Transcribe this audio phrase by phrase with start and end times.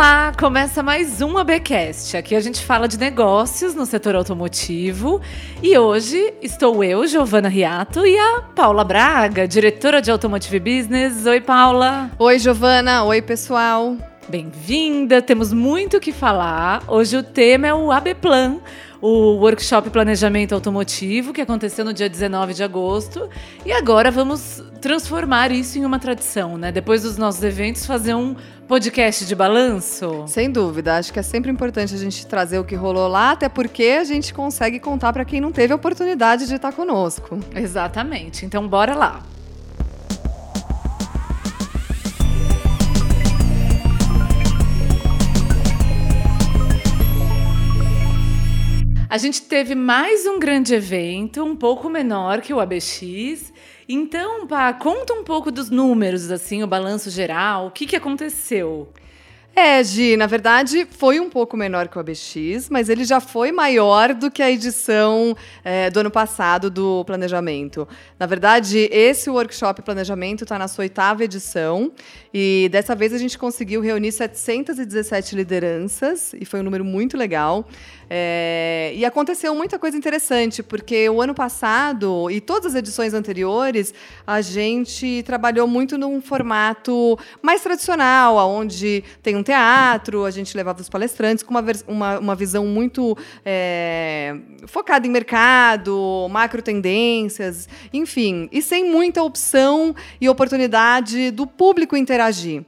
[0.00, 2.16] Olá, começa mais um ABcast.
[2.16, 5.20] Aqui a gente fala de negócios no setor automotivo
[5.62, 11.26] e hoje estou eu, Giovana Riato, e a Paula Braga, diretora de Automotive Business.
[11.26, 12.10] Oi, Paula.
[12.18, 13.04] Oi, Giovana.
[13.04, 13.94] Oi, pessoal.
[14.26, 15.20] Bem-vinda.
[15.20, 16.82] Temos muito o que falar.
[16.88, 18.56] Hoje o tema é o AB Plan
[19.00, 23.28] o workshop Planejamento Automotivo, que aconteceu no dia 19 de agosto.
[23.64, 26.70] E agora vamos transformar isso em uma tradição, né?
[26.70, 28.36] Depois dos nossos eventos, fazer um
[28.68, 30.24] podcast de balanço.
[30.26, 33.48] Sem dúvida, acho que é sempre importante a gente trazer o que rolou lá, até
[33.48, 37.38] porque a gente consegue contar para quem não teve a oportunidade de estar conosco.
[37.54, 38.44] Exatamente.
[38.44, 39.22] Então, bora lá.
[49.10, 53.52] A gente teve mais um grande evento, um pouco menor que o ABX.
[53.88, 58.88] Então, pá, conta um pouco dos números, assim, o balanço geral, o que, que aconteceu?
[59.54, 63.50] É, Gi, na verdade foi um pouco menor que o ABX, mas ele já foi
[63.50, 67.86] maior do que a edição é, do ano passado do planejamento.
[68.18, 71.92] Na verdade, esse workshop planejamento está na sua oitava edição
[72.32, 77.66] e dessa vez a gente conseguiu reunir 717 lideranças e foi um número muito legal.
[78.12, 83.94] É, e aconteceu muita coisa interessante, porque o ano passado e todas as edições anteriores,
[84.26, 90.80] a gente trabalhou muito num formato mais tradicional, onde tem um teatro, a gente levava
[90.80, 98.48] os palestrantes com uma, uma, uma visão muito é, focada em mercado, macro tendências, enfim,
[98.52, 102.64] e sem muita opção e oportunidade do público interagir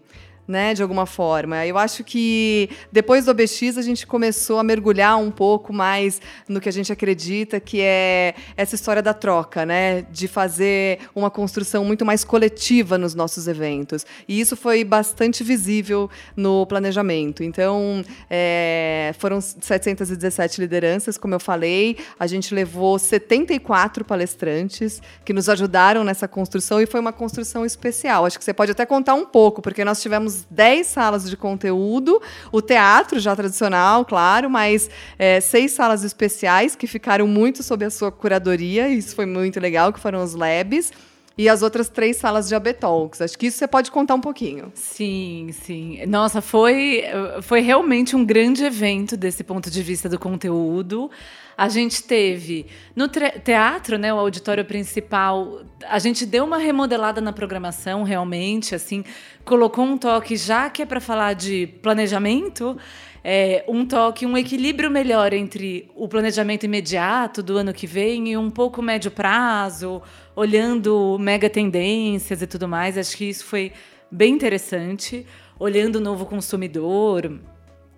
[0.47, 1.65] né, de alguma forma.
[1.67, 6.61] Eu acho que depois do OBX a gente começou a mergulhar um pouco mais no
[6.61, 11.85] que a gente acredita que é essa história da troca, né, de fazer uma construção
[11.85, 14.05] muito mais coletiva nos nossos eventos.
[14.29, 17.43] E isso foi bastante visível no planejamento.
[17.43, 25.49] Então, é, foram 717 lideranças, como eu falei, a gente levou 74 palestrantes que nos
[25.49, 28.27] ajudaram nessa construção e foi uma construção especial.
[28.27, 31.37] Acho que você pode até contar um pouco, porque nós tivemos tivemos 10 salas de
[31.37, 32.21] conteúdo,
[32.51, 37.91] o teatro já tradicional, claro, mas é, seis salas especiais que ficaram muito sob a
[37.91, 40.93] sua curadoria, isso foi muito legal, que foram os labs.
[41.37, 43.21] E as outras três salas de AB Talks.
[43.21, 44.71] Acho que isso você pode contar um pouquinho.
[44.75, 46.05] Sim, sim.
[46.07, 47.05] Nossa, foi,
[47.43, 51.11] foi realmente um grande evento desse ponto de vista do conteúdo.
[51.57, 52.67] A gente teve
[52.97, 59.05] no teatro, né, o auditório principal, a gente deu uma remodelada na programação, realmente, assim,
[59.45, 62.77] colocou um toque já que é para falar de planejamento,
[63.25, 68.37] é, um toque, um equilíbrio melhor entre o planejamento imediato do ano que vem e
[68.37, 70.03] um pouco médio prazo,
[70.35, 72.97] olhando mega tendências e tudo mais.
[72.97, 73.73] Acho que isso foi
[74.11, 75.27] bem interessante,
[75.59, 77.41] olhando o novo consumidor,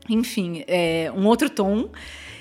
[0.09, 1.91] enfim, é, um outro tom.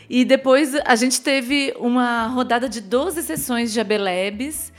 [0.10, 4.72] E depois a gente teve uma rodada de 12 sessões de Abelebs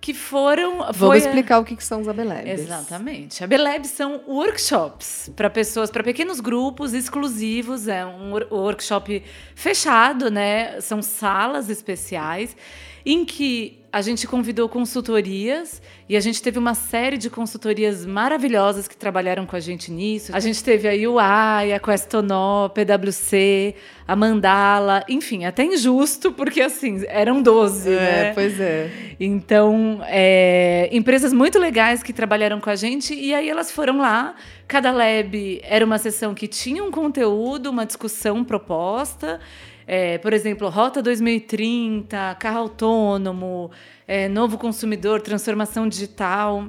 [0.00, 0.92] que foram.
[0.92, 2.60] Foi, explicar o que, que são os Abelebs.
[2.60, 3.42] Exatamente.
[3.44, 7.86] Abelebs são workshops para pessoas, para pequenos grupos exclusivos.
[7.86, 9.22] É um workshop
[9.54, 10.80] fechado, né?
[10.80, 12.56] São salas especiais
[13.04, 18.88] em que a gente convidou consultorias e a gente teve uma série de consultorias maravilhosas
[18.88, 20.34] que trabalharam com a gente nisso.
[20.34, 23.74] A gente teve a UI, a Questonó, PwC,
[24.08, 28.32] a Mandala, enfim, até injusto, porque assim, eram 12, é, né?
[28.32, 28.90] Pois é.
[29.20, 34.34] Então, é, empresas muito legais que trabalharam com a gente e aí elas foram lá.
[34.66, 39.38] Cada lab era uma sessão que tinha um conteúdo, uma discussão proposta.
[39.86, 43.70] É, por exemplo, Rota 2030, carro autônomo,
[44.06, 46.68] é, novo consumidor, transformação digital.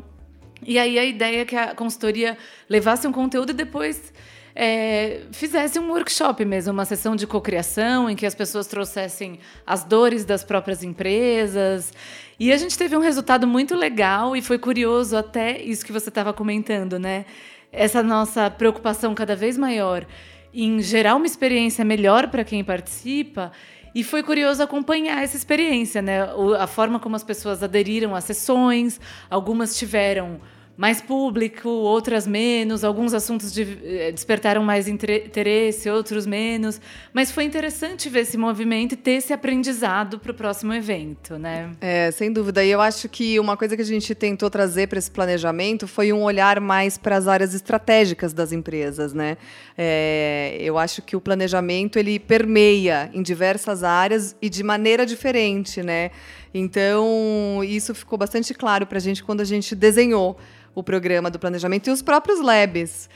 [0.65, 2.37] E aí a ideia é que a consultoria
[2.69, 4.13] levasse um conteúdo e depois
[4.55, 9.83] é, fizesse um workshop mesmo, uma sessão de cocriação em que as pessoas trouxessem as
[9.83, 11.91] dores das próprias empresas.
[12.39, 16.09] E a gente teve um resultado muito legal e foi curioso até isso que você
[16.09, 17.25] estava comentando, né?
[17.71, 20.05] Essa nossa preocupação cada vez maior
[20.53, 23.51] em gerar uma experiência melhor para quem participa.
[23.95, 26.27] E foi curioso acompanhar essa experiência, né?
[26.59, 30.39] A forma como as pessoas aderiram às sessões, algumas tiveram
[30.75, 32.83] mais público, outras menos.
[32.83, 36.81] Alguns assuntos de, eh, despertaram mais interesse, outros menos.
[37.13, 41.71] Mas foi interessante ver esse movimento e ter esse aprendizado para o próximo evento, né?
[41.79, 42.63] É, sem dúvida.
[42.63, 46.11] E eu acho que uma coisa que a gente tentou trazer para esse planejamento foi
[46.11, 49.37] um olhar mais para as áreas estratégicas das empresas, né?
[49.77, 55.83] É, eu acho que o planejamento ele permeia em diversas áreas e de maneira diferente,
[55.83, 56.09] né?
[56.53, 60.37] Então isso ficou bastante claro para a gente quando a gente desenhou
[60.75, 63.09] o programa do planejamento e os próprios labs.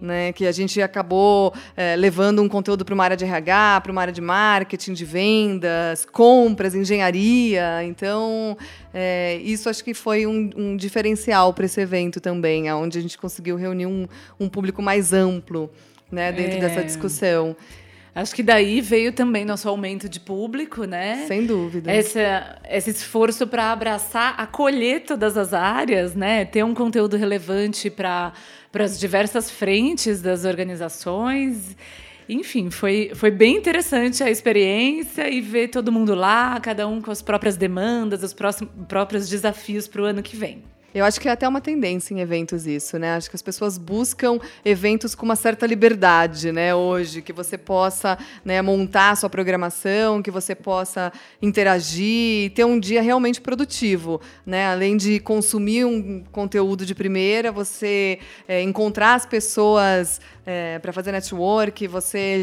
[0.00, 0.32] né?
[0.32, 4.00] Que a gente acabou é, levando um conteúdo para uma área de RH, para uma
[4.00, 7.82] área de marketing, de vendas, compras, engenharia.
[7.84, 8.56] Então,
[8.94, 13.18] é, isso acho que foi um, um diferencial para esse evento também, onde a gente
[13.18, 14.06] conseguiu reunir um,
[14.38, 15.70] um público mais amplo
[16.10, 16.60] né, dentro é.
[16.60, 17.56] dessa discussão.
[18.14, 21.24] Acho que daí veio também nosso aumento de público, né?
[21.26, 21.90] Sem dúvida.
[21.90, 26.44] Essa, esse esforço para abraçar, acolher todas as áreas, né?
[26.44, 28.32] Ter um conteúdo relevante para
[28.74, 31.76] as diversas frentes das organizações.
[32.28, 37.10] Enfim, foi, foi bem interessante a experiência e ver todo mundo lá, cada um com
[37.10, 40.62] as próprias demandas, os próximos, próprios desafios para o ano que vem.
[40.94, 43.14] Eu acho que é até uma tendência em eventos isso, né?
[43.14, 46.74] Acho que as pessoas buscam eventos com uma certa liberdade, né?
[46.74, 51.12] Hoje, que você possa né, montar a sua programação, que você possa
[51.42, 54.66] interagir, ter um dia realmente produtivo, né?
[54.68, 58.18] Além de consumir um conteúdo de primeira, você
[58.48, 62.42] é, encontrar as pessoas é, para fazer network, você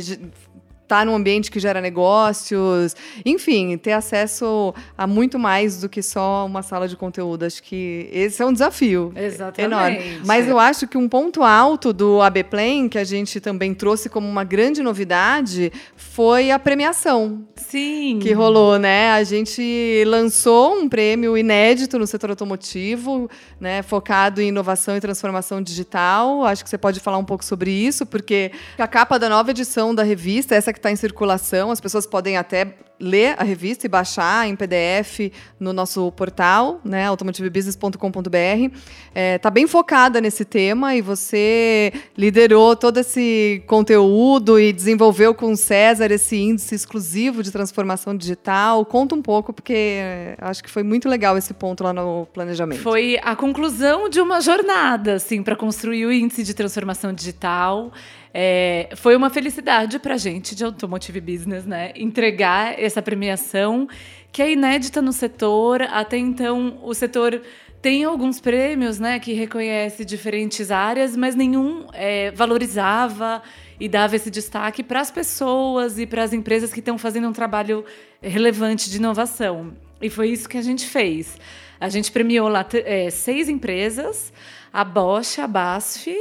[0.86, 2.96] estar tá num ambiente que gera negócios,
[3.26, 7.44] enfim, ter acesso a muito mais do que só uma sala de conteúdo.
[7.44, 9.62] Acho que esse é um desafio Exatamente.
[9.62, 10.22] enorme.
[10.26, 14.08] Mas eu acho que um ponto alto do AB Plan, que a gente também trouxe
[14.10, 17.44] como uma grande novidade, foi a premiação.
[17.56, 18.20] Sim.
[18.22, 19.12] Que rolou, né?
[19.12, 23.30] A gente lançou um prêmio inédito no setor automotivo,
[23.60, 26.46] né, focado em inovação e transformação digital.
[26.46, 29.94] Acho que você pode falar um pouco sobre isso, porque a capa da nova edição
[29.96, 31.72] da revista, essa que está em circulação.
[31.72, 37.06] As pessoas podem até ler a revista e baixar em PDF no nosso portal, né,
[37.08, 38.30] automotivebusiness.com.br.
[38.30, 38.72] Está
[39.14, 45.52] é, tá bem focada nesse tema e você liderou todo esse conteúdo e desenvolveu com
[45.52, 48.86] o César esse índice exclusivo de transformação digital.
[48.86, 50.00] Conta um pouco, porque
[50.40, 52.82] acho que foi muito legal esse ponto lá no planejamento.
[52.82, 57.92] Foi a conclusão de uma jornada, assim, para construir o índice de transformação digital.
[58.38, 61.94] É, foi uma felicidade para a gente de Automotive Business, né?
[61.96, 63.88] Entregar essa premiação
[64.30, 65.84] que é inédita no setor.
[65.84, 67.42] Até então, o setor
[67.82, 73.42] tem alguns prêmios, né, que reconhece diferentes áreas, mas nenhum é, valorizava
[73.80, 77.34] e dava esse destaque para as pessoas e para as empresas que estão fazendo um
[77.34, 77.86] trabalho
[78.22, 79.78] relevante de inovação.
[80.02, 81.38] E foi isso que a gente fez.
[81.80, 84.34] A gente premiou lá é, seis empresas:
[84.74, 86.14] a Bosch, a BASF,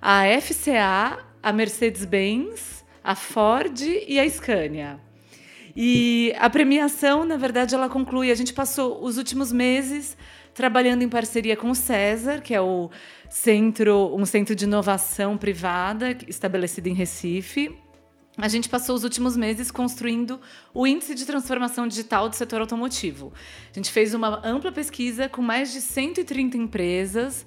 [0.00, 5.00] a FCA, a Mercedes-Benz, a Ford e a Scania.
[5.74, 8.30] E a premiação, na verdade, ela conclui.
[8.30, 10.16] A gente passou os últimos meses
[10.52, 12.90] trabalhando em parceria com o César, que é o
[13.28, 17.74] centro, um centro de inovação privada estabelecido em Recife.
[18.36, 20.40] A gente passou os últimos meses construindo
[20.72, 23.32] o índice de transformação digital do setor automotivo.
[23.70, 27.44] A gente fez uma ampla pesquisa com mais de 130 empresas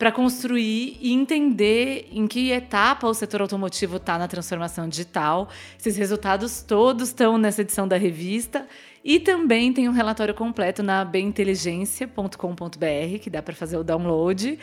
[0.00, 5.50] para construir e entender em que etapa o setor automotivo está na transformação digital.
[5.78, 8.66] Esses resultados todos estão nessa edição da revista.
[9.04, 14.58] E também tem um relatório completo na beinteligência.com.br, que dá para fazer o download.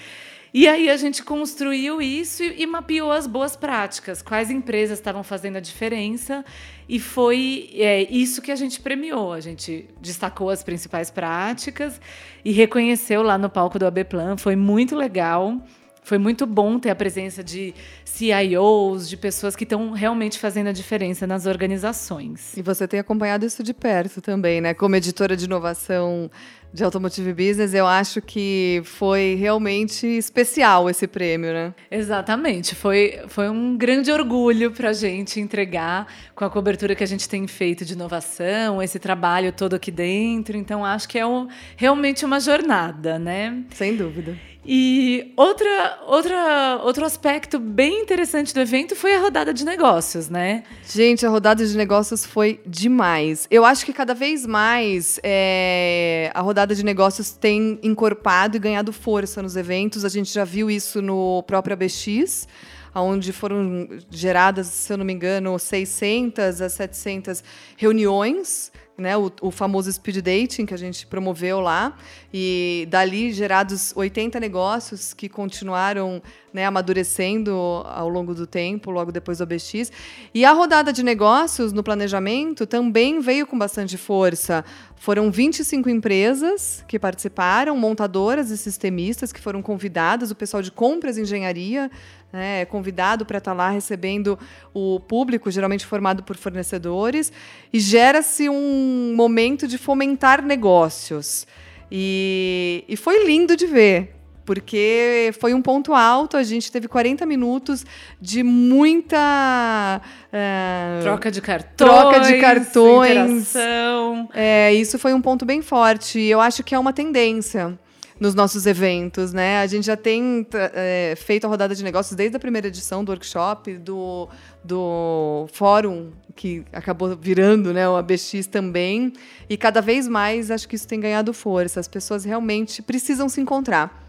[0.60, 5.22] E aí a gente construiu isso e, e, mapeou as boas práticas, quais empresas estavam
[5.22, 6.44] fazendo a diferença,
[6.90, 9.34] e foi é, isso que a gente premiou.
[9.34, 12.02] A gente destacou as principais práticas
[12.44, 14.36] e reconheceu lá no palco do AB Plan.
[14.36, 15.62] Foi muito legal.
[16.02, 20.72] Foi muito bom ter a presença de CIOs, de pessoas que estão realmente fazendo a
[20.72, 22.56] diferença nas organizações.
[22.58, 24.74] E você tem acompanhado isso de perto também, né?
[24.74, 26.32] Como editora de inovação
[26.74, 31.74] de Automotive Business, eu acho que foi realmente especial esse prêmio, né?
[31.90, 32.76] Exatamente.
[32.76, 37.28] Foi, foi um grande orgulho para a gente entregar com a cobertura que a gente
[37.28, 40.58] tem feito de inovação, esse trabalho todo aqui dentro.
[40.58, 43.64] Então, acho que é um, realmente uma jornada, né?
[43.72, 44.38] Sem dúvida.
[44.70, 50.66] E outra, outra, outro aspecto bem interessante do evento foi a rodada de negócios, né?
[50.86, 53.48] Gente, a rodada de negócios foi demais.
[53.50, 58.92] Eu acho que cada vez mais é, a rodada de negócios tem encorpado e ganhado
[58.94, 60.06] força nos eventos.
[60.06, 62.48] A gente já viu isso no próprio ABX
[62.96, 67.44] onde foram geradas, se eu não me engano, 600 a 700
[67.76, 71.96] reuniões né, o, o, famoso speed dating que a gente promoveu lá
[72.34, 76.20] e dali gerados 80 negócios que continuaram
[76.52, 77.52] né, amadurecendo
[77.86, 79.92] ao longo do tempo, logo depois do OBX.
[80.34, 84.66] E a rodada de negócios no planejamento também veio com bastante força.
[84.96, 91.18] Foram 25 empresas que participaram, montadoras e sistemistas que foram convidadas, o pessoal de compras
[91.18, 91.92] e engenharia
[92.32, 94.38] né, é convidado para estar tá lá recebendo
[94.74, 97.32] o público, geralmente formado por fornecedores,
[97.72, 101.48] e gera-se um momento de fomentar negócios.
[101.92, 104.18] E, e foi lindo de ver
[104.48, 106.38] porque foi um ponto alto.
[106.38, 107.86] A gente teve 40 minutos
[108.20, 110.02] de muita.
[110.32, 111.76] É, troca de cartões.
[111.76, 113.50] Troca de cartões.
[113.50, 114.30] Interação.
[114.34, 116.18] É, isso foi um ponto bem forte.
[116.18, 117.78] E eu acho que é uma tendência
[118.20, 119.60] nos nossos eventos, né?
[119.60, 123.12] A gente já tem é, feito a rodada de negócios desde a primeira edição do
[123.12, 124.28] workshop, do,
[124.64, 129.14] do fórum, que acabou virando né, o ABX também.
[129.50, 131.80] E cada vez mais acho que isso tem ganhado força.
[131.80, 134.07] As pessoas realmente precisam se encontrar.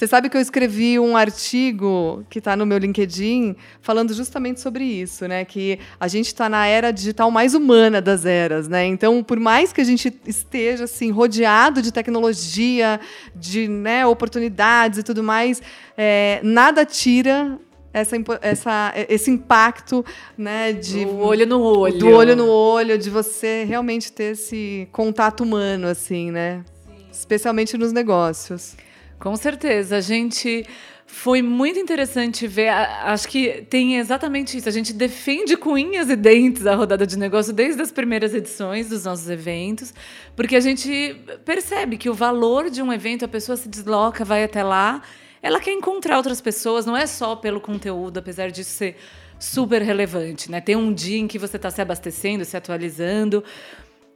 [0.00, 4.82] Você sabe que eu escrevi um artigo que está no meu LinkedIn falando justamente sobre
[4.82, 5.44] isso, né?
[5.44, 8.86] Que a gente está na era digital mais humana das eras, né?
[8.86, 12.98] Então, por mais que a gente esteja assim rodeado de tecnologia,
[13.36, 15.60] de né, oportunidades e tudo mais,
[15.98, 17.58] é, nada tira
[17.92, 20.02] essa, essa, esse impacto,
[20.34, 24.88] né, de o olho no olho, do olho no olho, de você realmente ter esse
[24.92, 26.64] contato humano, assim, né?
[26.86, 27.04] Sim.
[27.12, 28.78] Especialmente nos negócios.
[29.20, 29.98] Com certeza.
[29.98, 30.66] A gente
[31.06, 32.68] foi muito interessante ver.
[32.68, 34.68] Acho que tem exatamente isso.
[34.68, 38.88] A gente defende com unhas e dentes a rodada de negócio desde as primeiras edições
[38.88, 39.92] dos nossos eventos,
[40.34, 44.42] porque a gente percebe que o valor de um evento, a pessoa se desloca, vai
[44.42, 45.02] até lá,
[45.42, 48.96] ela quer encontrar outras pessoas, não é só pelo conteúdo, apesar disso ser
[49.38, 50.50] super relevante.
[50.50, 50.60] Né?
[50.60, 53.44] Tem um dia em que você está se abastecendo, se atualizando.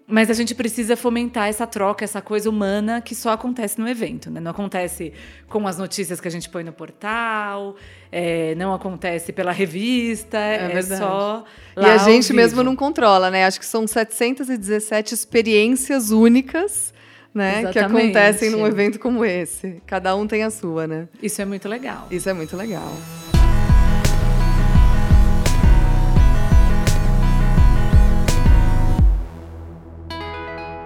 [0.07, 4.31] Mas a gente precisa fomentar essa troca, essa coisa humana que só acontece no evento.
[4.31, 4.39] Né?
[4.39, 5.15] Não acontece
[5.49, 7.75] com as notícias que a gente põe no portal,
[8.13, 11.45] é, não acontece pela revista, é, é só.
[11.77, 13.47] e a gente mesmo não controla, né?
[13.47, 16.93] Acho que são 717 experiências únicas.
[17.33, 19.83] Né, que acontecem num evento como esse.
[19.89, 21.09] Cada um tem a sua, né?
[21.21, 22.07] Isso é muito legal.
[22.09, 22.93] Isso é muito legal.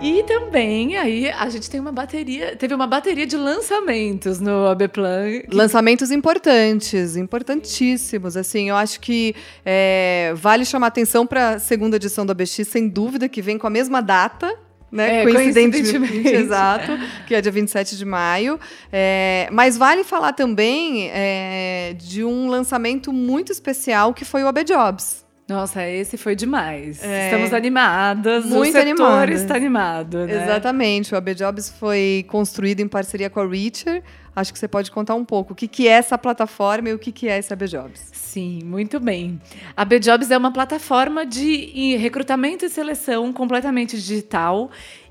[0.00, 4.86] E também aí a gente tem uma bateria, teve uma bateria de lançamentos no AB
[4.88, 5.42] Plan.
[5.52, 8.36] Lançamentos importantes, importantíssimos.
[8.36, 9.34] Assim, eu acho que
[9.66, 13.66] é, vale chamar atenção para a segunda edição do ABX, sem dúvida, que vem com
[13.66, 14.56] a mesma data,
[14.90, 15.22] né?
[15.22, 15.98] É, coincidentemente.
[15.98, 16.28] coincidentemente.
[16.46, 16.92] Exato,
[17.26, 18.60] que é dia 27 de maio.
[18.92, 24.62] É, mas vale falar também é, de um lançamento muito especial que foi o AB
[24.62, 25.26] Jobs.
[25.48, 27.02] Nossa, esse foi demais.
[27.02, 27.24] É.
[27.24, 28.44] Estamos animadas.
[28.44, 30.44] Muito o setor está animado, né?
[30.44, 31.14] Exatamente.
[31.14, 34.02] O AB Jobs foi construído em parceria com a Reacher.
[34.36, 36.98] Acho que você pode contar um pouco o que, que é essa plataforma e o
[36.98, 38.10] que, que é esse AB Jobs.
[38.12, 39.40] Sim, muito bem.
[39.74, 44.70] A AB Jobs é uma plataforma de recrutamento e seleção completamente digital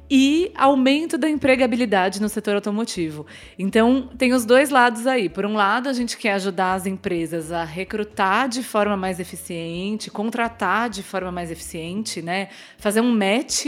[0.10, 3.26] e aumento da empregabilidade no setor automotivo.
[3.60, 5.28] Então, tem os dois lados aí.
[5.28, 10.10] Por um lado, a gente quer ajudar as empresas a recrutar de forma mais eficiente,
[10.10, 12.50] contratar de forma mais eficiente, né?
[12.78, 13.66] Fazer um match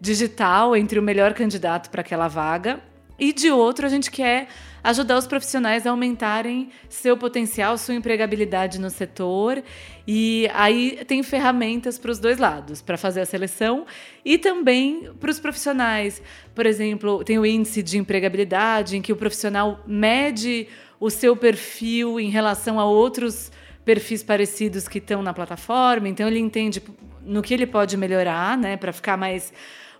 [0.00, 2.80] digital entre o melhor candidato para aquela vaga.
[3.18, 4.48] E de outro, a gente quer
[4.82, 9.62] ajudar os profissionais a aumentarem seu potencial, sua empregabilidade no setor.
[10.06, 13.86] E aí tem ferramentas para os dois lados, para fazer a seleção
[14.24, 16.20] e também para os profissionais.
[16.54, 20.66] Por exemplo, tem o índice de empregabilidade, em que o profissional mede
[20.98, 23.50] o seu perfil em relação a outros
[23.84, 26.08] perfis parecidos que estão na plataforma.
[26.08, 26.82] Então ele entende
[27.24, 29.52] no que ele pode melhorar, né, para ficar mais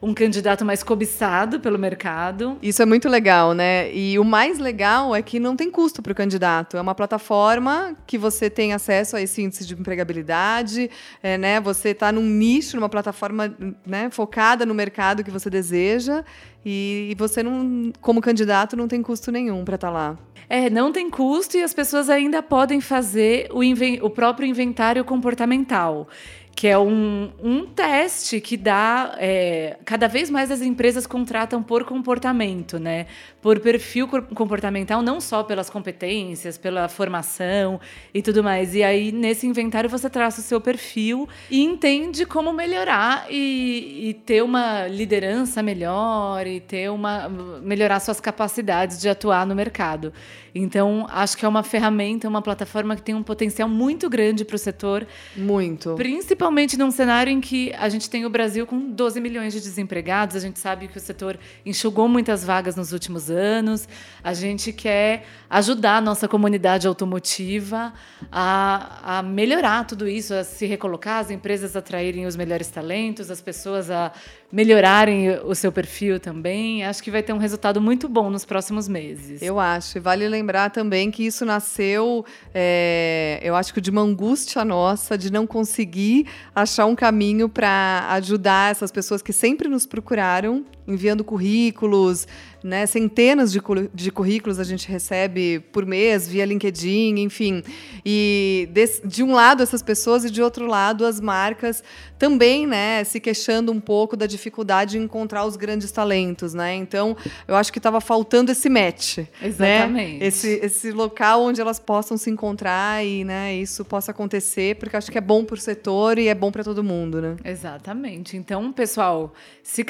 [0.02, 2.58] um candidato mais cobiçado pelo mercado.
[2.60, 3.94] Isso é muito legal, né?
[3.94, 6.76] E o mais legal é que não tem custo para o candidato.
[6.76, 10.90] É uma plataforma que você tem acesso a esse índice de empregabilidade,
[11.22, 11.60] é, né?
[11.60, 13.54] Você está num nicho, numa plataforma
[13.86, 16.24] né, focada no mercado que você deseja.
[16.64, 20.18] E, você não, como candidato, não tem custo nenhum para estar tá lá.
[20.48, 23.60] É, não tem custo e as pessoas ainda podem fazer o,
[24.04, 26.08] o próprio inventário comportamental
[26.54, 29.16] que é um, um teste que dá.
[29.18, 33.06] É, cada vez mais as empresas contratam por comportamento, né?
[33.40, 37.80] Por perfil comportamental, não só pelas competências, pela formação
[38.14, 38.74] e tudo mais.
[38.74, 44.14] E aí, nesse inventário, você traça o seu perfil e entende como melhorar e, e
[44.14, 47.28] ter uma liderança melhor e ter uma.
[47.62, 50.12] melhorar suas capacidades de atuar no mercado.
[50.54, 54.54] Então, acho que é uma ferramenta, uma plataforma que tem um potencial muito grande para
[54.56, 55.06] o setor.
[55.34, 55.94] Muito.
[55.94, 56.41] Principalmente
[56.78, 60.40] num cenário em que a gente tem o Brasil com 12 milhões de desempregados, a
[60.40, 63.88] gente sabe que o setor enxugou muitas vagas nos últimos anos.
[64.24, 67.92] A gente quer ajudar a nossa comunidade automotiva
[68.30, 73.40] a, a melhorar tudo isso, a se recolocar, as empresas atraírem os melhores talentos, as
[73.40, 74.12] pessoas a
[74.50, 76.84] melhorarem o seu perfil também.
[76.84, 79.40] Acho que vai ter um resultado muito bom nos próximos meses.
[79.40, 79.96] Eu acho.
[79.96, 85.16] E vale lembrar também que isso nasceu, é, eu acho que de uma angústia nossa
[85.16, 91.24] de não conseguir achar um caminho para ajudar essas pessoas que sempre nos procuraram enviando
[91.24, 92.26] currículos,
[92.62, 92.86] né?
[92.86, 93.60] Centenas de,
[93.92, 97.62] de currículos a gente recebe por mês via LinkedIn, enfim.
[98.04, 101.82] E de, de um lado essas pessoas e de outro lado as marcas
[102.18, 106.72] também, né, se queixando um pouco da dificuldade de encontrar os grandes talentos, né?
[106.76, 107.16] Então,
[107.48, 109.26] eu acho que estava faltando esse match, né?
[109.42, 110.26] exatamente, né?
[110.26, 115.10] esse, esse local onde elas possam se encontrar e, né, isso possa acontecer, porque acho
[115.10, 117.34] que é bom para o setor e é bom para todo mundo, né?
[117.44, 118.36] Exatamente.
[118.36, 119.82] Então, pessoal, se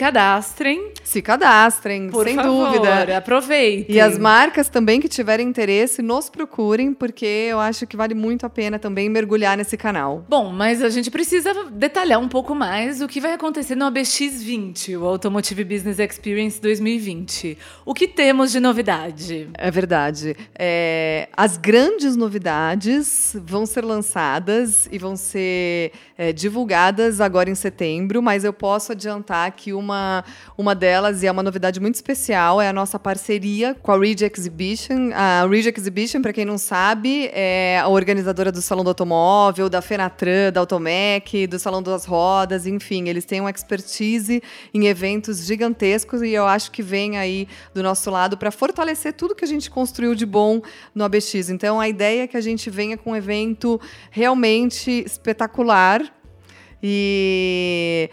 [0.82, 3.94] cadastrem, se cadastrem, por sem favor, dúvida, aproveitem.
[3.94, 8.44] E as marcas também que tiverem interesse, nos procurem, porque eu acho que vale muito
[8.46, 10.24] a pena também mergulhar nesse canal.
[10.28, 14.98] Bom, mas a gente precisa detalhar um pouco mais o que vai acontecer no ABX20,
[14.98, 17.58] o Automotive Business Experience 2020.
[17.84, 19.48] O que temos de novidade?
[19.54, 20.36] É verdade.
[20.58, 28.22] É, as grandes novidades vão ser lançadas e vão ser é, divulgadas agora em setembro,
[28.22, 30.24] mas eu posso adiantar que uma,
[30.56, 34.25] uma delas, e é uma novidade muito especial, é a nossa parceria com a Ridge
[34.25, 35.11] Exhibition.
[35.14, 39.83] A Ridge Exhibition, para quem não sabe, é a organizadora do Salão do Automóvel, da
[39.83, 46.23] Fenatran, da Automec, do Salão das rodas, enfim, eles têm uma expertise em eventos gigantescos
[46.23, 49.71] e eu acho que vem aí do nosso lado para fortalecer tudo que a gente
[49.71, 50.61] construiu de bom
[50.95, 51.50] no ABX.
[51.50, 56.02] Então a ideia é que a gente venha com um evento realmente espetacular
[56.83, 58.11] e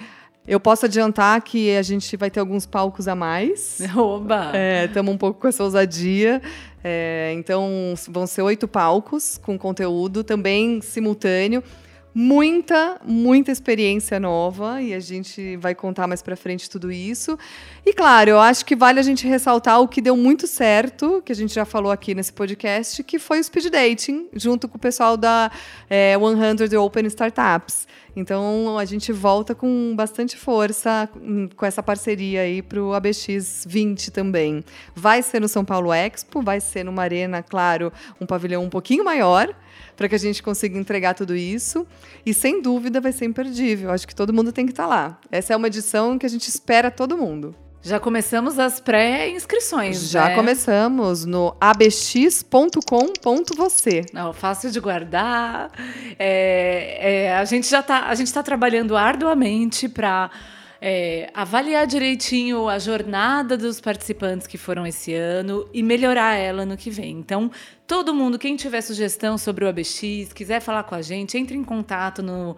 [0.50, 3.80] eu posso adiantar que a gente vai ter alguns palcos a mais.
[3.96, 4.52] Oba!
[4.84, 6.42] Estamos é, um pouco com essa ousadia.
[6.84, 11.64] É, então, vão ser oito palcos com conteúdo também simultâneo
[12.14, 17.38] muita, muita experiência nova e a gente vai contar mais para frente tudo isso.
[17.86, 21.32] E claro, eu acho que vale a gente ressaltar o que deu muito certo, que
[21.32, 24.80] a gente já falou aqui nesse podcast, que foi o speed dating, junto com o
[24.80, 25.52] pessoal da
[25.90, 27.88] é, 100 Open Startups.
[28.16, 33.66] Então a gente volta com bastante força hum, com essa parceria aí para o ABX
[33.68, 34.64] 20 também.
[34.96, 39.04] Vai ser no São Paulo Expo, vai ser numa arena, claro, um pavilhão um pouquinho
[39.04, 39.54] maior
[39.96, 41.86] para que a gente consiga entregar tudo isso.
[42.26, 43.92] E sem dúvida vai ser imperdível.
[43.92, 45.20] Acho que todo mundo tem que estar tá lá.
[45.32, 47.56] Essa é uma edição que a gente espera todo mundo.
[47.82, 50.10] Já começamos as pré-inscrições.
[50.10, 50.36] Já né?
[50.36, 52.46] começamos no abx.com.você.
[54.14, 55.72] Não, fácil de guardar.
[56.20, 60.30] É, é, a gente já está a gente está trabalhando arduamente para
[60.82, 66.76] é, avaliar direitinho a jornada dos participantes que foram esse ano e melhorar ela no
[66.76, 67.12] que vem.
[67.12, 67.50] Então,
[67.88, 71.64] todo mundo, quem tiver sugestão sobre o ABX, quiser falar com a gente, entre em
[71.64, 72.58] contato no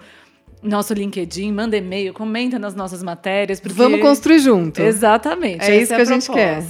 [0.61, 3.59] nosso LinkedIn, manda e-mail, comenta nas nossas matérias.
[3.59, 3.75] Porque...
[3.75, 4.81] Vamos construir junto.
[4.81, 5.63] Exatamente.
[5.63, 6.63] É isso que é a, a gente quer.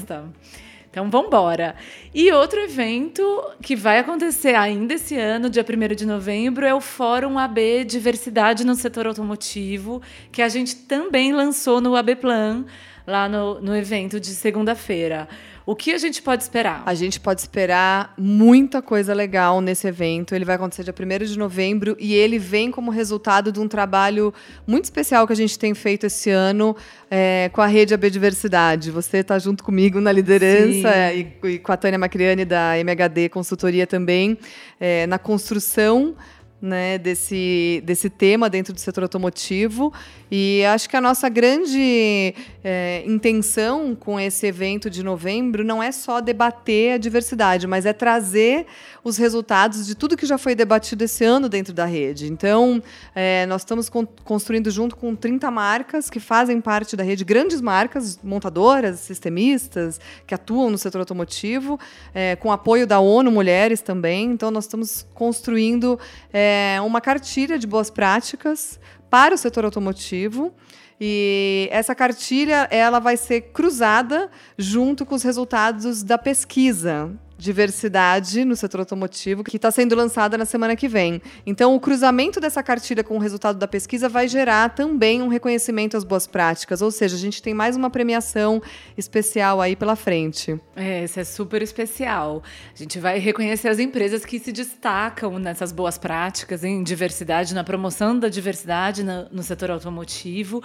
[0.92, 1.76] Então, vamos embora.
[2.14, 3.24] E outro evento
[3.62, 8.66] que vai acontecer ainda esse ano, dia 1 de novembro, é o Fórum AB Diversidade
[8.66, 10.02] no Setor Automotivo,
[10.34, 12.66] que a gente também lançou no AB Plan,
[13.08, 15.30] lá no, no evento de segunda-feira.
[15.72, 16.84] O que a gente pode esperar?
[16.86, 20.36] A gente pode esperar muita coisa legal nesse evento.
[20.36, 24.34] Ele vai acontecer dia 1 de novembro e ele vem como resultado de um trabalho
[24.68, 26.76] muito especial que a gente tem feito esse ano
[27.10, 28.92] é, com a Rede AB Diversidade.
[28.92, 33.88] Você está junto comigo na liderança e, e, com a Tânia Macriani da MHD Consultoria
[33.88, 34.38] também,
[34.78, 36.18] é, na construção
[36.62, 39.92] né, desse, desse tema dentro do setor automotivo.
[40.30, 45.92] E acho que a nossa grande é, intenção com esse evento de novembro não é
[45.92, 48.66] só debater a diversidade, mas é trazer
[49.04, 52.32] os resultados de tudo que já foi debatido esse ano dentro da rede.
[52.32, 52.82] Então,
[53.16, 57.60] é, nós estamos con construindo junto com 30 marcas que fazem parte da rede, grandes
[57.60, 61.80] marcas, montadoras, sistemistas, que atuam no setor automotivo,
[62.14, 64.32] é, com apoio da ONU Mulheres também.
[64.32, 66.00] Então, nós estamos construindo
[66.32, 66.51] é,
[66.84, 70.54] uma cartilha de boas práticas para o setor automotivo.
[71.00, 78.56] E essa cartilha ela vai ser cruzada junto com os resultados da pesquisa diversidade no
[78.56, 81.20] setor automotivo, que está sendo lançada na semana que vem.
[81.44, 85.98] Então, o cruzamento dessa cartilha com o resultado da pesquisa vai gerar também um reconhecimento
[85.98, 88.62] às boas práticas, ou seja, a gente tem mais uma premiação
[88.96, 90.60] especial aí pela frente.
[90.76, 92.44] É, isso é super especial.
[92.76, 97.64] A gente vai reconhecer as empresas que se destacam nessas boas práticas em diversidade, na
[97.64, 100.62] promoção da diversidade no, setor automotivo.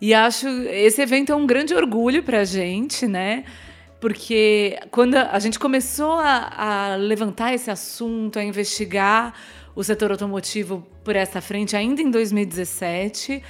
[0.00, 3.44] E acho esse evento é um grande orgulho para a gente, né?
[4.06, 9.34] Porque quando a gente começou a, a levantar esse assunto, a investigar
[9.74, 13.42] o setor automotivo por essa frente, ainda em 2017,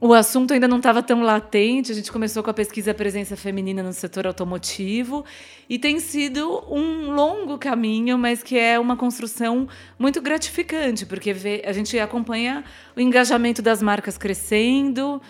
[0.00, 1.90] o assunto ainda não estava tão latente.
[1.90, 5.24] A gente começou com a pesquisa Presença Feminina no setor automotivo
[5.68, 9.66] e tem sido um longo caminho, mas que é uma construção
[9.98, 12.62] muito gratificante, porque a gente acompanha
[12.96, 15.20] o engajamento das marcas crescendo,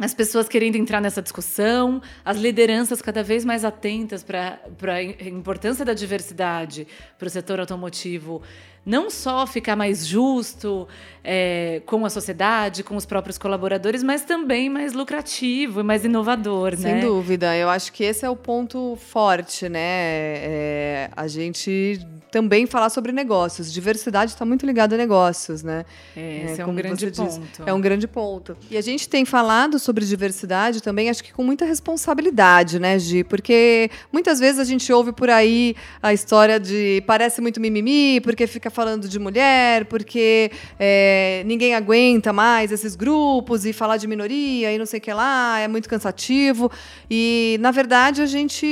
[0.00, 4.58] as pessoas querendo entrar nessa discussão, as lideranças cada vez mais atentas para
[4.94, 6.86] a importância da diversidade
[7.18, 8.42] para o setor automotivo,
[8.84, 10.88] não só ficar mais justo
[11.22, 16.76] é, com a sociedade, com os próprios colaboradores, mas também mais lucrativo e mais inovador,
[16.76, 17.00] Sem né?
[17.00, 19.80] Sem dúvida, eu acho que esse é o ponto forte, né?
[19.80, 23.72] É, a gente também falar sobre negócios.
[23.72, 25.84] Diversidade está muito ligada a negócios, né?
[26.16, 27.40] É, esse é, é um grande ponto.
[27.40, 28.56] Diz, é um grande ponto.
[28.70, 33.24] E a gente tem falado sobre diversidade também, acho que com muita responsabilidade, né, Gi?
[33.24, 38.46] Porque muitas vezes a gente ouve por aí a história de parece muito mimimi, porque
[38.46, 44.72] fica falando de mulher, porque é, ninguém aguenta mais esses grupos e falar de minoria
[44.72, 46.70] e não sei o que lá, é muito cansativo.
[47.10, 48.66] E, na verdade, a gente,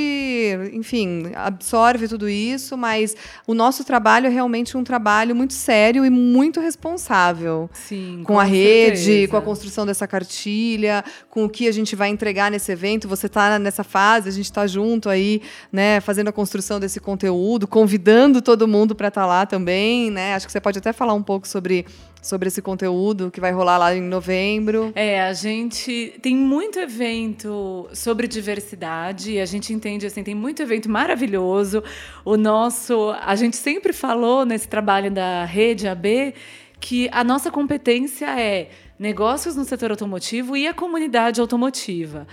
[0.73, 6.09] enfim, absorve tudo isso, mas o nosso trabalho é realmente um trabalho muito sério e
[6.09, 7.69] muito responsável.
[7.73, 9.31] Sim, com, com a rede, certeza.
[9.31, 13.07] com a construção dessa cartilha, com o que a gente vai entregar nesse evento.
[13.07, 17.67] Você está nessa fase, a gente está junto aí, né, fazendo a construção desse conteúdo,
[17.67, 20.35] convidando todo mundo para estar tá lá também, né?
[20.35, 21.85] Acho que você pode até falar um pouco sobre
[22.21, 24.91] sobre esse conteúdo que vai rolar lá em novembro.
[24.95, 30.89] É, a gente tem muito evento sobre diversidade, a gente entende assim, tem muito evento
[30.89, 31.81] maravilhoso.
[32.25, 36.33] O nosso, a gente sempre falou nesse trabalho da rede AB
[36.79, 42.27] que a nossa competência é negócios no setor automotivo e a comunidade automotiva.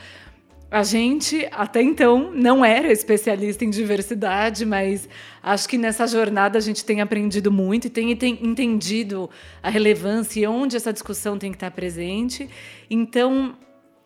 [0.68, 5.08] A gente, até então, não era especialista em diversidade, mas
[5.40, 9.30] acho que nessa jornada a gente tem aprendido muito e tem, tem entendido
[9.62, 12.50] a relevância e onde essa discussão tem que estar presente.
[12.90, 13.56] Então,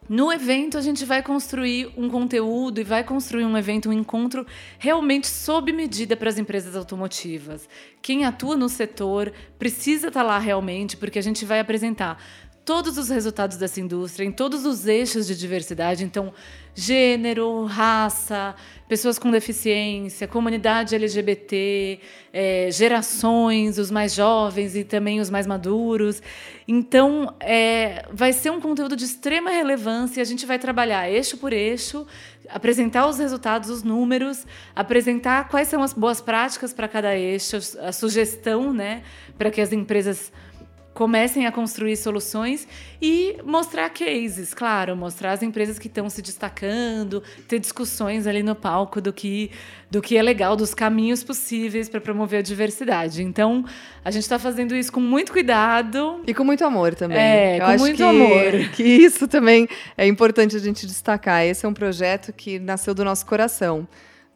[0.07, 4.45] no evento, a gente vai construir um conteúdo e vai construir um evento, um encontro
[4.79, 7.69] realmente sob medida para as empresas automotivas.
[8.03, 12.21] Quem atua no setor precisa estar lá realmente, porque a gente vai apresentar
[12.71, 16.05] todos os resultados dessa indústria, em todos os eixos de diversidade.
[16.05, 16.33] Então,
[16.73, 18.55] gênero, raça,
[18.89, 21.99] pessoas com deficiência, comunidade LGBT,
[22.33, 26.23] é, gerações, os mais jovens e também os mais maduros.
[26.69, 30.23] Então, é, vai ser um conteúdo de extrema relevância.
[30.23, 32.07] A gente vai trabalhar eixo por eixo,
[32.49, 37.91] apresentar os resultados, os números, apresentar quais são as boas práticas para cada eixo, a
[37.91, 39.03] sugestão né,
[39.37, 40.31] para que as empresas
[40.93, 42.67] comecem a construir soluções
[43.01, 48.55] e mostrar cases, claro, mostrar as empresas que estão se destacando, ter discussões ali no
[48.55, 49.51] palco do que,
[49.91, 53.23] do que é legal, dos caminhos possíveis para promover a diversidade.
[53.23, 53.65] Então,
[54.05, 56.21] a gente está fazendo isso com muito cuidado.
[56.27, 57.19] E com muito amor também.
[57.19, 58.69] É, Eu com muito que, amor.
[58.75, 61.45] Que isso também é importante a gente destacar.
[61.45, 63.89] Esse é um projeto que nasceu do nosso coração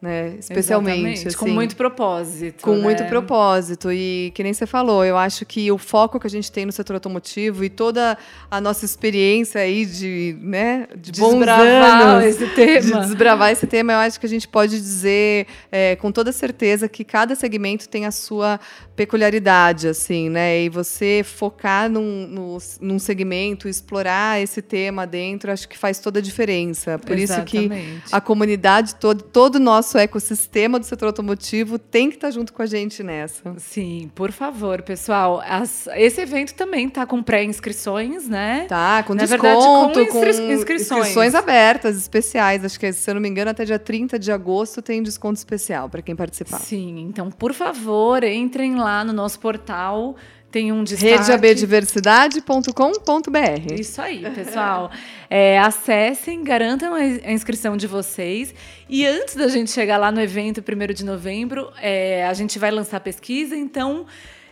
[0.05, 0.35] né?
[0.39, 1.27] Especialmente.
[1.27, 2.61] Assim, com muito propósito.
[2.63, 2.81] Com né?
[2.83, 3.91] muito propósito.
[3.91, 6.71] E que nem você falou, eu acho que o foco que a gente tem no
[6.71, 8.17] setor automotivo e toda
[8.49, 12.81] a nossa experiência aí de, né, de desbravar anos, esse tema.
[12.81, 16.87] De desbravar esse tema, eu acho que a gente pode dizer é, com toda certeza
[16.87, 18.59] que cada segmento tem a sua
[18.95, 20.61] peculiaridade, assim, né?
[20.63, 26.21] E você focar num, num segmento, explorar esse tema dentro, acho que faz toda a
[26.21, 26.97] diferença.
[26.99, 27.57] Por Exatamente.
[27.57, 32.31] isso que a comunidade, todo, todo o nosso ecossistema do setor automotivo tem que estar
[32.31, 33.53] junto com a gente nessa.
[33.57, 35.41] Sim, por favor, pessoal.
[35.45, 38.65] As, esse evento também está com pré-inscrições, né?
[38.67, 40.99] Tá, com Na desconto, verdade, com, inscri com inscrições.
[41.01, 42.63] inscrições abertas, especiais.
[42.65, 45.89] Acho que, se eu não me engano, até dia 30 de agosto tem desconto especial
[45.89, 46.59] para quem participar.
[46.59, 50.15] Sim, então, por favor, entrem lá no nosso portal
[50.55, 51.33] tem um destaque.
[51.33, 53.73] redeabdiversidade.com.br.
[53.77, 54.89] Isso aí, pessoal.
[55.27, 58.53] É, acessem, garantam a inscrição de vocês.
[58.87, 62.69] E antes da gente chegar lá no evento, 1 de novembro, é, a gente vai
[62.69, 63.57] lançar a pesquisa.
[63.57, 64.05] Então,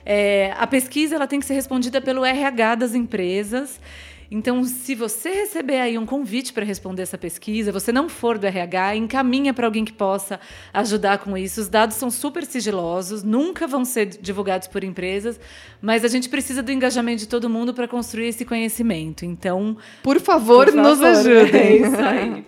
[0.03, 3.79] é, a pesquisa ela tem que ser respondida pelo RH das empresas.
[4.35, 8.47] Então, se você receber aí um convite para responder essa pesquisa, você não for do
[8.47, 10.39] RH, encaminha para alguém que possa
[10.73, 11.61] ajudar com isso.
[11.61, 15.39] Os dados são super sigilosos, nunca vão ser divulgados por empresas,
[15.79, 19.23] mas a gente precisa do engajamento de todo mundo para construir esse conhecimento.
[19.23, 21.53] Então, por favor, por favor nos ajudem.
[21.53, 22.45] É isso aí.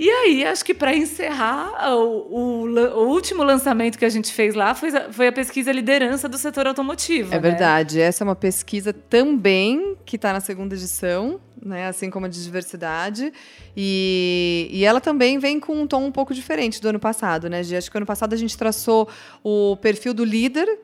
[0.00, 4.54] E aí, acho que para encerrar, o, o, o, último lançamento que a gente fez
[4.54, 7.34] lá foi, foi a pesquisa Liderança do Setor Automotivo.
[7.34, 7.38] É né?
[7.38, 8.00] verdade.
[8.00, 11.86] Essa é uma pesquisa também que está na segunda edição, né?
[11.86, 13.30] assim como a de diversidade.
[13.76, 17.50] E, e ela também vem com um tom um pouco diferente do ano passado.
[17.50, 17.76] Né, Gi?
[17.76, 19.06] Acho que ano passado a gente traçou
[19.44, 20.78] o perfil do líder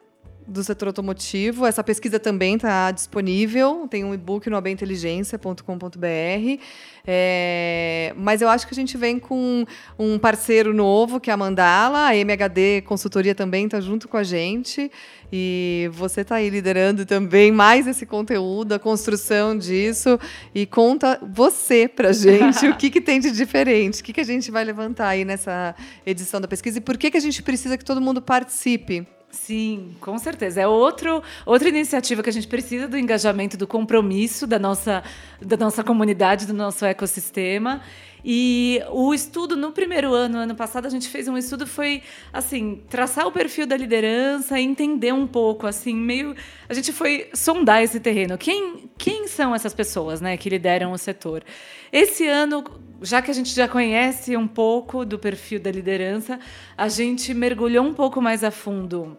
[0.46, 1.66] do setor automotivo.
[1.66, 6.62] Essa pesquisa também está disponível, tem um e-book no abenteligência.com.br.
[7.08, 9.64] É, mas eu acho que a gente vem com
[9.98, 14.22] um parceiro novo, que é a Mandala, a MHD Consultoria também está junto com a
[14.22, 14.90] gente.
[15.32, 20.18] E você está aí liderando também mais esse conteúdo, a construção disso.
[20.54, 24.24] E conta você para gente o que, que tem de diferente, o que, que a
[24.24, 27.76] gente vai levantar aí nessa edição da pesquisa e por que, que a gente precisa
[27.76, 29.06] que todo mundo participe.
[29.36, 30.62] Sim, com certeza.
[30.62, 35.04] É outro, outra iniciativa que a gente precisa do engajamento, do compromisso da nossa,
[35.40, 37.82] da nossa comunidade, do nosso ecossistema.
[38.24, 42.82] E o estudo no primeiro ano, ano passado, a gente fez um estudo foi assim
[42.88, 46.34] traçar o perfil da liderança, entender um pouco, assim meio
[46.68, 48.36] a gente foi sondar esse terreno.
[48.36, 51.44] Quem quem são essas pessoas, né, que lideram o setor?
[51.92, 52.64] Esse ano
[53.02, 56.38] já que a gente já conhece um pouco do perfil da liderança,
[56.76, 59.16] a gente mergulhou um pouco mais a fundo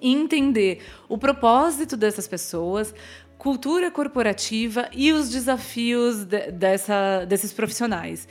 [0.00, 2.94] em entender o propósito dessas pessoas,
[3.38, 8.28] cultura corporativa e os desafios de, dessa, desses profissionais.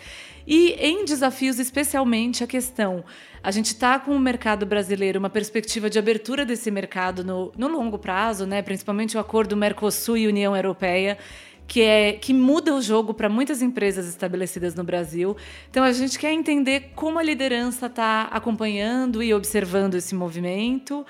[0.48, 3.04] E em desafios, especialmente a questão.
[3.42, 7.68] A gente está com o mercado brasileiro, uma perspectiva de abertura desse mercado no, no
[7.68, 8.62] longo prazo, né?
[8.62, 11.18] principalmente o acordo Mercosul e União Europeia,
[11.68, 15.36] que, é, que muda o jogo para muitas empresas estabelecidas no Brasil.
[15.70, 21.06] Então, a gente quer entender como a liderança está acompanhando e observando esse movimento.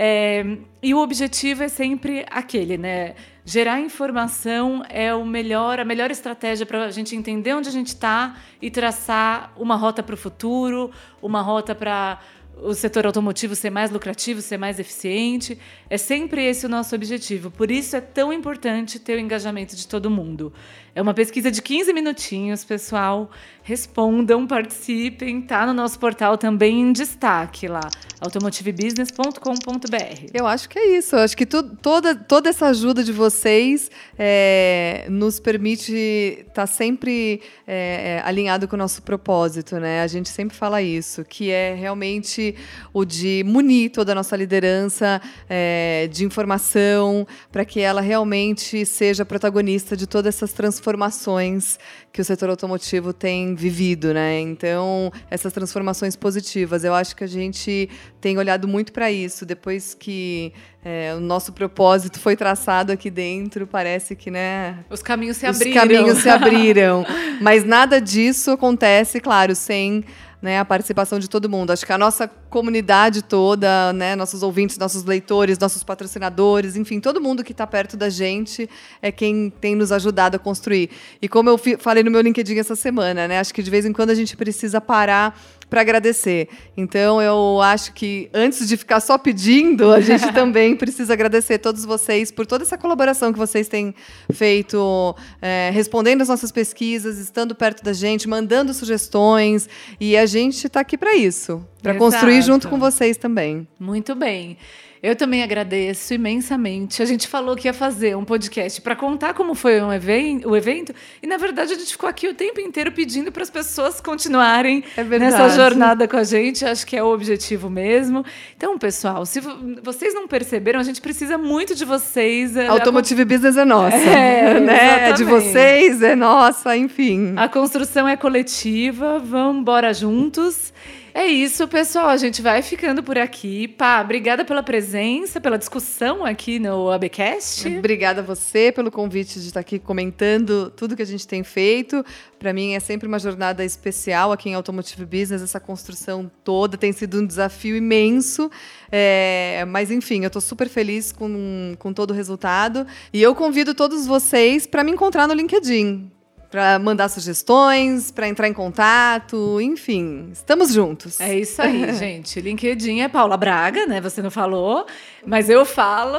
[0.00, 3.16] É, e o objetivo é sempre aquele, né?
[3.44, 7.88] Gerar informação é o melhor, a melhor estratégia para a gente entender onde a gente
[7.88, 12.20] está e traçar uma rota para o futuro, uma rota para
[12.62, 15.58] o setor automotivo ser mais lucrativo, ser mais eficiente.
[15.88, 17.50] É sempre esse o nosso objetivo.
[17.50, 20.52] Por isso é tão importante ter o engajamento de todo mundo.
[20.98, 23.30] É uma pesquisa de 15 minutinhos, pessoal.
[23.62, 25.40] Respondam, participem.
[25.40, 27.88] Tá no nosso portal também em destaque lá,
[28.20, 30.30] automotivebusiness.com.br.
[30.34, 31.14] Eu acho que é isso.
[31.14, 36.66] Eu acho que tu, toda, toda essa ajuda de vocês é, nos permite estar tá
[36.66, 40.02] sempre é, é, alinhado com o nosso propósito, né?
[40.02, 42.56] A gente sempre fala isso, que é realmente
[42.92, 49.24] o de munir toda a nossa liderança é, de informação para que ela realmente seja
[49.24, 51.78] protagonista de todas essas transformações transformações
[52.10, 54.40] que o setor automotivo tem vivido, né?
[54.40, 59.44] Então, essas transformações positivas, eu acho que a gente tem olhado muito para isso.
[59.44, 64.78] Depois que é, o nosso propósito foi traçado aqui dentro, parece que, né?
[64.88, 65.76] Os caminhos se os abriram.
[65.76, 67.06] Os caminhos se abriram.
[67.40, 70.04] Mas nada disso acontece, claro, sem
[70.40, 71.72] né, a participação de todo mundo.
[71.72, 77.20] Acho que a nossa comunidade toda, né, nossos ouvintes, nossos leitores, nossos patrocinadores, enfim, todo
[77.20, 78.68] mundo que está perto da gente
[79.02, 80.90] é quem tem nos ajudado a construir.
[81.20, 83.92] E como eu falei no meu LinkedIn essa semana, né, acho que de vez em
[83.92, 86.48] quando a gente precisa parar para agradecer.
[86.76, 91.84] Então, eu acho que antes de ficar só pedindo, a gente também precisa agradecer todos
[91.84, 93.94] vocês por toda essa colaboração que vocês têm
[94.32, 99.68] feito, é, respondendo as nossas pesquisas, estando perto da gente, mandando sugestões.
[100.00, 103.66] E a gente está aqui para isso para construir junto com vocês também.
[103.78, 104.56] Muito bem.
[105.02, 107.02] Eu também agradeço imensamente.
[107.02, 110.56] A gente falou que ia fazer um podcast para contar como foi um even o
[110.56, 114.00] evento, e na verdade a gente ficou aqui o tempo inteiro pedindo para as pessoas
[114.00, 116.64] continuarem é nessa jornada com a gente.
[116.64, 118.24] Acho que é o objetivo mesmo.
[118.56, 119.40] Então, pessoal, se
[119.82, 122.56] vocês não perceberam, a gente precisa muito de vocês.
[122.56, 123.24] É, Automotive a...
[123.24, 123.96] Business é nossa.
[123.96, 125.10] É, né?
[125.10, 127.34] é de vocês, é nossa, enfim.
[127.36, 130.72] A construção é coletiva, vamos embora juntos.
[131.14, 132.08] É isso, pessoal.
[132.08, 133.66] A gente vai ficando por aqui.
[133.68, 137.66] Pá, obrigada pela presença, pela discussão aqui no ABcast.
[137.78, 142.04] Obrigada a você pelo convite de estar aqui comentando tudo que a gente tem feito.
[142.38, 145.42] Para mim é sempre uma jornada especial aqui em Automotive Business.
[145.42, 148.50] Essa construção toda tem sido um desafio imenso.
[148.90, 152.86] É, mas, enfim, eu estou super feliz com, com todo o resultado.
[153.12, 156.17] E eu convido todos vocês para me encontrar no LinkedIn
[156.50, 161.20] para mandar sugestões, para entrar em contato, enfim, estamos juntos.
[161.20, 162.40] É isso aí, gente.
[162.40, 164.00] LinkedIn é Paula Braga, né?
[164.00, 164.86] Você não falou,
[165.26, 166.18] mas eu falo.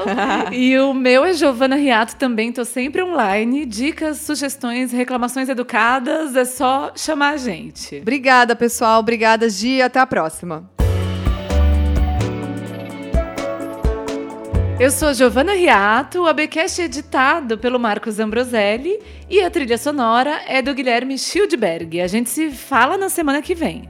[0.52, 3.66] e o meu é Giovana Riato também, tô sempre online.
[3.66, 7.98] Dicas, sugestões, reclamações educadas, é só chamar a gente.
[7.98, 9.00] Obrigada, pessoal.
[9.00, 9.82] Obrigada, Gi.
[9.82, 10.70] Até a próxima.
[14.80, 18.98] Eu sou Giovana Riato, o ABcast é editado pelo Marcos Ambroselli
[19.30, 22.00] e a trilha sonora é do Guilherme Schildberg.
[22.00, 23.90] A gente se fala na semana que vem.